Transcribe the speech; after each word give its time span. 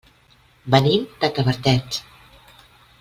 Venim 0.75 1.05
de 1.25 1.29
Tavertet. 1.37 2.01